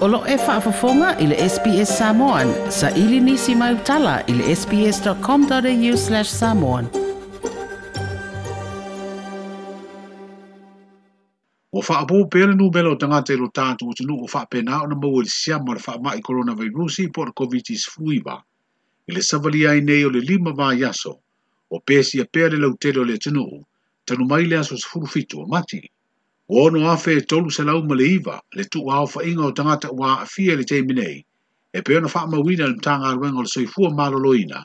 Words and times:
Olo 0.00 0.24
e 0.26 0.34
whaafafonga 0.36 1.18
i 1.20 1.26
le 1.26 1.36
SPS 1.48 1.98
Samoan. 1.98 2.54
Sa 2.72 2.88
ili 2.90 3.20
nisi 3.20 3.54
mai 3.54 3.74
utala 3.74 4.22
i 4.26 4.32
le 4.32 4.54
sps.com.au 4.56 5.96
slash 6.02 6.30
samoan. 6.36 6.86
O 11.76 11.82
wha 11.84 11.98
apu 12.04 12.22
pēle 12.36 12.56
nū 12.60 12.70
mele 12.76 12.94
o 12.94 12.96
tangate 13.04 13.36
lo 13.42 13.50
tātu 13.60 13.90
o 13.92 13.92
tinu 14.00 14.16
o 14.24 14.30
wha 14.32 14.44
o 14.48 14.86
na 14.88 14.96
mau 15.04 15.20
e 15.20 15.28
lisea 15.28 15.58
ma 15.68 15.76
le 15.76 16.16
i 16.16 16.22
coronavirus 16.30 16.98
i 17.04 17.08
por 17.18 17.32
COVID-19 17.42 17.92
fuiwa. 17.96 18.40
I 19.06 19.12
le 19.12 19.20
savali 19.30 19.66
ai 19.68 19.80
nei 19.82 20.04
o 20.04 20.10
le 20.16 20.20
lima 20.32 20.52
mā 20.62 20.72
yaso. 20.80 21.18
O 21.70 21.76
pēsi 21.78 22.22
a 22.22 22.24
pēle 22.24 22.56
lau 22.56 22.72
tele 22.80 23.00
o 23.00 23.04
le 23.04 23.18
tinu 23.18 23.42
o 23.44 23.60
tanu 24.06 24.24
mai 24.24 24.46
le 24.48 24.56
aso 24.56 24.76
sifuru 24.76 25.06
fitu 25.06 25.44
o 25.44 25.46
mati. 25.46 25.84
O 26.52 26.62
no 26.74 26.80
afe 26.90 27.12
tolu 27.30 27.48
se 27.54 27.62
lau 27.62 27.80
male 27.90 28.18
le 28.56 28.64
tu 28.70 28.80
wa 28.86 29.02
fa 29.06 29.20
inga 29.30 29.42
o 29.48 29.52
tangata 29.58 29.90
wa 29.98 30.14
a 30.22 30.26
fia 30.26 30.56
le 30.56 30.64
te 30.70 30.78
minei, 30.82 31.24
e 31.78 31.82
peona 31.86 32.08
fa 32.08 32.22
wina 32.46 32.66
le 32.66 32.74
mtanga 32.74 33.06
arwenga 33.10 33.42
le 33.42 33.46
soifua 33.46 34.08
loina, 34.10 34.64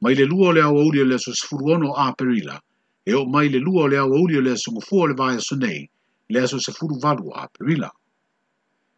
mai 0.00 0.14
le 0.14 0.24
lua 0.24 0.54
le 0.54 0.62
awa 0.62 0.80
uli 0.88 1.04
le 1.04 1.18
so 1.18 1.32
sfuruono 1.34 1.92
a 1.94 2.14
perila, 2.16 2.56
e 3.04 3.12
o 3.12 3.26
mai 3.26 3.50
le 3.50 3.58
lua 3.58 3.88
le 3.88 3.98
awa 3.98 4.16
uli 4.18 4.40
le 4.40 4.56
so 4.56 4.72
ngufua 4.72 5.08
le 5.08 5.14
vaya 5.20 5.38
nei, 5.58 5.90
le 6.30 6.46
so 6.48 6.56
sifuru 6.58 6.98
valu 6.98 7.30
a 7.34 7.46
perila. 7.52 7.90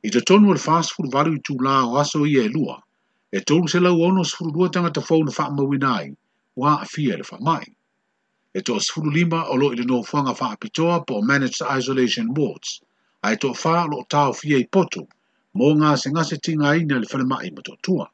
I 0.06 0.10
te 0.10 0.20
tonu 0.20 0.52
le 0.52 0.58
fas 0.66 0.86
sifuru 0.90 1.10
valu 1.10 1.34
i 1.34 1.40
tu 1.42 1.58
la 1.58 1.82
o 1.84 1.96
aso 1.98 2.24
i 2.26 2.36
e 2.38 2.46
lua, 2.48 2.78
e 3.36 3.40
tolu 3.40 3.66
se 3.66 3.80
lau 3.80 4.00
ono 4.06 4.22
sifuru 4.22 4.52
lua 4.54 4.68
tangata 4.70 5.00
fau 5.00 5.24
na 5.24 5.32
fa 5.32 5.50
mawina 5.50 5.90
ai, 5.98 6.14
wa 6.60 6.78
a 6.78 6.84
fia 6.86 7.16
le 7.18 7.24
fa 7.24 7.38
mai. 7.40 7.66
e 8.54 8.60
to 8.62 8.80
sulu 8.80 9.10
lima 9.10 9.46
o 9.48 9.54
lo 9.56 9.70
ilo 9.72 10.02
fanga 10.02 10.34
fa 10.34 10.50
apitoa 10.52 11.04
po 11.06 11.22
managed 11.22 11.62
isolation 11.78 12.26
wards 12.36 12.70
ai 13.22 13.36
to 13.38 13.54
fa 13.54 13.86
lo 13.86 14.02
tau 14.10 14.32
fie 14.32 14.58
i 14.58 14.66
potu 14.74 15.06
mo 15.54 15.66
nga 15.78 15.90
se 15.96 16.10
nga 16.10 16.22
tinga 16.44 16.70
i 16.78 16.82
le 16.82 17.06
fele 17.06 17.24
mai 17.30 17.48
ma 17.54 17.62
to 17.66 17.74
tua 17.84 18.06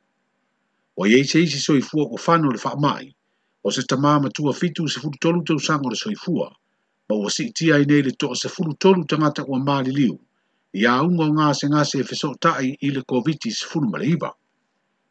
o 1.00 1.06
ye 1.08 1.24
se 1.24 1.40
isi 1.40 1.56
so 1.58 1.72
i 1.74 1.80
fua 1.80 2.04
ko 2.10 2.16
fa 2.20 2.36
le 2.36 2.58
fa 2.64 2.76
mai 2.76 3.08
o 3.64 3.68
se 3.72 3.82
tama 3.88 4.20
ma 4.20 4.28
tua 4.28 4.52
fitu 4.52 4.84
se 4.92 5.00
fu 5.00 5.08
tolu 5.20 5.40
te 5.42 5.52
usango 5.56 5.88
le 5.88 5.96
so 5.96 6.10
i 6.10 6.14
fua 6.14 6.52
ma 7.08 7.14
o 7.16 7.28
si 7.32 7.48
ti 7.56 7.72
ai 7.72 7.84
nei 7.88 8.02
le 8.04 8.12
to 8.12 8.34
se 8.36 8.48
fu 8.52 8.62
tolu 8.76 9.04
tangata 9.08 9.40
ua 9.48 9.56
mali 9.58 9.88
liu 9.92 10.20
i 10.76 10.84
a 10.84 11.00
unga 11.00 11.24
nga 11.32 11.46
se 11.56 11.64
nga 11.66 11.80
se 11.84 12.04
feso 12.04 12.34
tai 12.36 12.76
i 12.80 12.88
le 12.92 13.00
covid 13.08 13.40
se 13.48 13.64
fu 13.64 13.80
no 13.80 13.88
mali 13.88 14.12
iba 14.12 14.28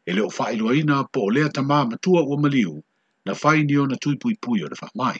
ele 0.06 0.22
o 0.22 0.30
fa 0.30 0.54
i 0.54 0.56
loina 0.56 1.02
po 1.12 1.26
le 1.34 1.50
tama 1.50 1.82
ma 1.84 1.96
tua 1.98 2.22
ua 2.22 2.38
maliu 2.38 2.78
na 3.26 3.34
fai 3.34 3.64
ni 3.64 3.76
ona 3.76 3.96
tui 3.98 4.14
pui 4.22 4.34
pui 4.46 4.62
o 4.64 4.68
na 4.70 4.76
fai 4.78 4.90
mai. 5.02 5.16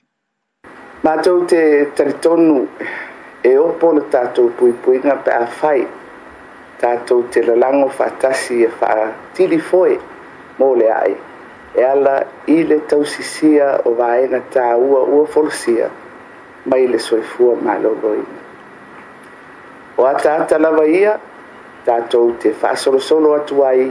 Mātou 1.05 1.43
te 1.51 1.59
taritonu 1.99 2.61
e 3.43 3.53
opo 3.59 3.91
na 3.99 4.05
tātou 4.15 4.49
pui 4.59 4.71
pui 4.85 5.01
nga 5.03 5.17
pe 5.27 5.33
a 5.35 5.47
fai 5.61 5.81
tātou 6.83 7.27
te 7.35 7.43
lalango 7.49 7.89
fatasi 7.99 8.61
e 8.63 8.69
fa 8.81 8.91
tili 9.39 9.59
foe 9.71 9.97
mō 10.59 10.69
le 10.83 10.89
ai. 10.95 11.17
E 11.77 11.83
ala 11.85 12.21
i 12.49 12.61
le 12.71 12.79
tausisia 12.91 13.73
o 13.91 13.95
vaenga 13.99 14.39
tā 14.55 14.67
ua 14.81 15.03
ua 15.17 15.25
folosia 15.33 15.89
mai 16.71 16.87
le 16.93 16.97
soifua 17.03 17.57
mālogoi. 17.67 18.21
O 19.99 20.07
ata 20.09 20.37
ata 20.45 20.59
lava 20.63 20.85
ia, 21.01 21.17
tātou 21.89 22.33
te 22.43 22.55
whaasolosolo 22.63 23.35
atu 23.43 23.61
ai, 23.69 23.89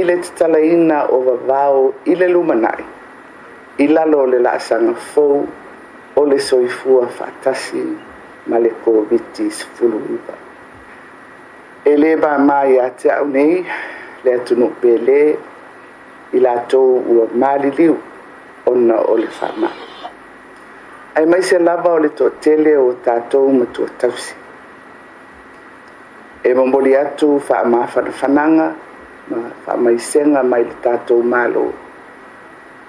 i 0.00 0.02
le 0.08 0.16
tatalaina 0.26 1.02
o 1.14 1.20
vavao 1.28 1.84
i 2.10 2.16
le 2.18 2.28
lumanai. 2.34 2.86
i 3.82 3.86
lalo 3.88 4.16
o 4.22 4.24
le 4.28 4.38
la'asaga 4.44 4.92
fou 5.10 5.36
o 6.20 6.24
le 6.30 6.36
soifua 6.48 7.06
faatasi 7.18 7.80
ma 8.48 8.58
le 8.64 8.70
koviti 8.84 9.44
sefuluiva 9.58 10.36
e 11.90 11.94
lē 12.02 12.10
mamā 12.24 12.58
iā 12.74 12.86
te 13.00 13.08
a'u 13.14 13.26
nei 13.32 13.56
le 14.24 14.34
atunuu 14.40 14.70
pelē 14.84 15.20
i 16.36 16.44
latou 16.44 16.90
ua 17.14 17.24
maliliu 17.42 17.96
ona 18.72 18.98
o 19.14 19.16
le 19.22 19.30
faamaʻi 19.40 19.84
ai 21.18 21.24
mai 21.30 21.42
se 21.52 21.56
lava 21.68 21.90
o 21.96 22.00
le 22.04 22.10
toʻatele 22.20 22.76
o 22.84 22.86
tatou 23.08 23.46
matuatausi 23.60 24.34
e 26.48 26.52
momoli 26.58 26.92
atu 27.04 27.34
faamafanafanaga 27.48 28.68
ma 29.30 29.40
faamaisega 29.64 30.42
mai 30.52 30.62
le 30.68 30.76
tatou 30.86 31.22
malo 31.34 31.66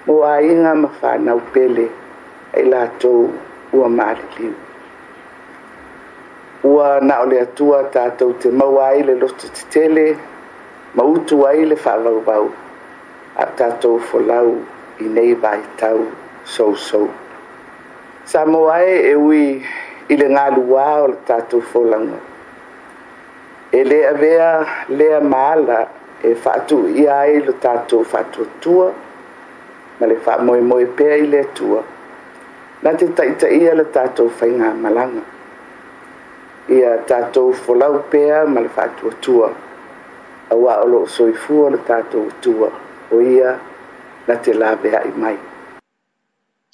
mo 0.06 0.24
ainga 0.24 0.74
mafana 0.74 1.34
upele 1.36 1.88
e 2.54 2.62
lato 2.62 3.30
ua 3.72 3.88
maaliliu. 3.88 4.54
Ua 6.64 6.98
na 7.00 7.20
ole 7.22 7.38
atua 7.46 7.84
tātou 7.94 8.32
te 8.42 8.50
maua 8.50 8.88
ai 8.88 9.02
le 9.02 9.14
loto 9.20 9.46
te 9.48 9.62
tele, 9.70 10.16
mautu 10.98 11.46
ai 11.46 11.62
le 11.70 11.76
whalau 11.84 12.18
bau, 12.26 12.50
a 13.38 13.44
tātou 13.60 13.98
folau 14.08 14.48
i 15.00 15.06
nei 15.08 15.34
vai 15.38 15.60
tau 15.80 16.02
sou 16.44 16.74
sou. 16.74 17.06
Sa 18.26 18.42
moae 18.46 18.92
e 19.10 19.14
ui 19.14 19.44
i 20.10 20.16
le 20.18 20.28
ngālu 20.34 20.62
wā 20.74 20.86
o 21.04 21.12
le 21.14 21.18
tātou 21.30 21.62
folanga. 21.72 22.18
E 23.72 23.82
lea 23.86 24.10
vea 24.18 24.50
lea 24.90 25.18
maala 25.22 25.78
e 26.26 26.34
whātu 26.44 26.84
i 26.94 27.06
ai 27.08 27.38
le 27.46 27.54
tātou 27.64 28.02
whātu 28.12 28.46
tua, 28.60 28.90
ma 30.02 30.08
le 30.08 30.16
faamoemoe 30.26 30.86
pea 30.98 31.14
i 31.24 31.26
le 31.32 31.38
atua 31.46 31.80
na 32.82 32.90
te 32.98 33.06
taʻitaʻia 33.16 33.70
le 33.78 33.84
tatou 33.94 34.28
faiga 34.38 34.70
malaga 34.82 35.22
ia 36.76 36.90
tatou 37.10 37.52
folau 37.62 37.94
pea 38.10 38.38
ma 38.52 38.58
le 38.64 38.70
faatuatua 38.76 39.48
auā 40.54 40.72
o 40.84 40.86
loo 40.92 41.06
soifua 41.16 41.70
le 41.74 41.78
tatou 41.90 42.24
atua 42.32 42.68
o 43.14 43.20
ia 43.34 43.50
na 44.26 44.34
te 44.42 44.50
laveaʻi 44.60 45.12
mai 45.22 45.38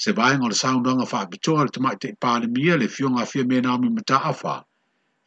se 0.07 0.11
vaega 0.19 0.43
o 0.49 0.49
le 0.49 0.57
saunaga 0.63 1.05
faapitoa 1.13 1.65
le 1.69 1.75
tamaʻi 1.77 1.97
teʻipalemia 2.03 2.81
le 2.81 2.89
fiogafia 2.95 3.45
menaomi 3.51 3.91
mataafa 3.99 4.55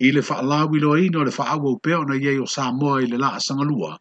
i 0.05 0.09
le 0.15 0.21
faalauiloaina 0.29 1.21
o 1.21 1.27
le 1.29 1.33
faaauau 1.39 1.77
pea 1.85 1.99
ona 2.01 2.17
iai 2.17 2.39
o 2.45 2.49
samoa 2.55 2.97
i 3.03 3.13
le 3.13 3.17
laasagalua 3.23 3.91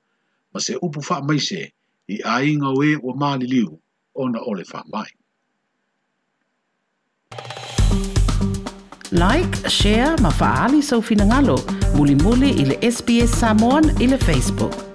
ma 0.53 0.59
se 0.67 0.73
upu 0.83 1.05
faamaise 1.09 1.61
i 2.15 2.21
aiga 2.37 2.67
o 2.73 2.81
ē 2.93 2.97
ua 3.05 3.15
maliliu 3.23 3.71
on 4.15 4.37
Oliver 4.37 4.83
Like, 9.13 9.51
share, 9.71 10.15
faali, 10.39 10.83
sa 10.87 10.97
ufinangalo. 11.03 11.59
Muli-muli 11.99 12.51
ile 12.55 12.79
SBS 12.91 13.41
Samoan 13.43 13.91
ile 14.03 14.15
Facebook. 14.19 14.90